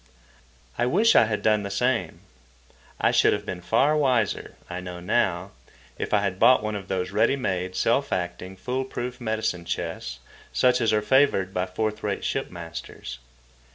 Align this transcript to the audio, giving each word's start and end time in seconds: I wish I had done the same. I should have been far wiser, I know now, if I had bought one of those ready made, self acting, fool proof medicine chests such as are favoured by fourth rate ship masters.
I 0.79 0.87
wish 0.87 1.15
I 1.15 1.25
had 1.25 1.43
done 1.43 1.61
the 1.61 1.69
same. 1.69 2.21
I 2.99 3.11
should 3.11 3.33
have 3.33 3.45
been 3.45 3.61
far 3.61 3.95
wiser, 3.95 4.55
I 4.67 4.79
know 4.79 4.99
now, 4.99 5.51
if 5.99 6.11
I 6.11 6.21
had 6.21 6.39
bought 6.39 6.63
one 6.63 6.73
of 6.73 6.87
those 6.87 7.11
ready 7.11 7.35
made, 7.35 7.75
self 7.75 8.11
acting, 8.11 8.57
fool 8.57 8.83
proof 8.83 9.21
medicine 9.21 9.63
chests 9.63 10.17
such 10.51 10.81
as 10.81 10.91
are 10.91 11.03
favoured 11.03 11.53
by 11.53 11.67
fourth 11.67 12.01
rate 12.01 12.23
ship 12.25 12.49
masters. 12.49 13.19